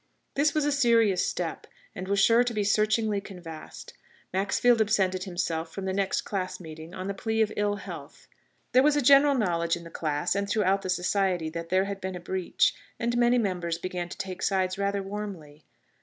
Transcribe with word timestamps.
This 0.33 0.55
was 0.55 0.65
a 0.65 0.71
serious 0.71 1.27
step, 1.27 1.67
and 1.93 2.07
was 2.07 2.19
sure 2.19 2.43
to 2.43 2.53
be 2.55 2.63
searchingly 2.63 3.21
canvassed. 3.21 3.93
Maxfield 4.33 4.81
absented 4.81 5.25
himself 5.25 5.71
from 5.71 5.85
the 5.85 5.93
next 5.93 6.21
class 6.21 6.59
meeting 6.59 6.95
on 6.95 7.05
the 7.05 7.13
plea 7.13 7.43
of 7.43 7.53
ill 7.55 7.75
health. 7.75 8.27
There 8.71 8.81
was 8.81 8.95
a 8.95 9.01
general 9.03 9.35
knowledge 9.35 9.75
in 9.77 9.83
the 9.83 9.91
class 9.91 10.33
and 10.33 10.49
throughout 10.49 10.81
the 10.81 10.89
Society 10.89 11.51
that 11.51 11.69
there 11.69 11.85
had 11.85 12.01
been 12.01 12.15
a 12.15 12.19
breach, 12.19 12.73
and 12.99 13.15
many 13.15 13.37
members 13.37 13.77
began 13.77 14.09
to 14.09 14.17
take 14.17 14.41
sides 14.41 14.79
rather 14.79 15.03
warmly. 15.03 15.65